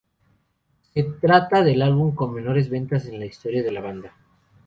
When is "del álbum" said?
1.63-2.15